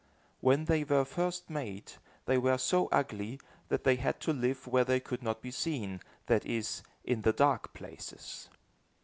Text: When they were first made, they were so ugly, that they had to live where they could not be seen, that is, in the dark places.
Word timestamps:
When 0.39 0.65
they 0.65 0.83
were 0.83 1.05
first 1.05 1.47
made, 1.47 1.91
they 2.25 2.39
were 2.39 2.57
so 2.57 2.89
ugly, 2.91 3.39
that 3.67 3.83
they 3.83 3.97
had 3.97 4.19
to 4.21 4.33
live 4.33 4.65
where 4.65 4.83
they 4.83 4.99
could 4.99 5.21
not 5.21 5.43
be 5.43 5.51
seen, 5.51 6.01
that 6.25 6.43
is, 6.43 6.81
in 7.03 7.21
the 7.21 7.33
dark 7.33 7.71
places. 7.75 8.49